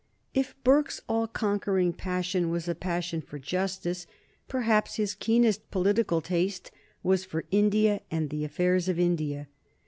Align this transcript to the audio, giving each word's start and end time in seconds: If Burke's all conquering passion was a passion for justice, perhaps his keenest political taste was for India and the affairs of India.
If 0.33 0.55
Burke's 0.63 0.99
all 1.07 1.27
conquering 1.27 1.93
passion 1.93 2.49
was 2.49 2.67
a 2.67 2.73
passion 2.73 3.21
for 3.21 3.37
justice, 3.37 4.07
perhaps 4.47 4.95
his 4.95 5.13
keenest 5.13 5.69
political 5.69 6.21
taste 6.21 6.71
was 7.03 7.23
for 7.23 7.45
India 7.51 8.01
and 8.09 8.31
the 8.31 8.43
affairs 8.43 8.89
of 8.89 8.97
India. 8.97 9.47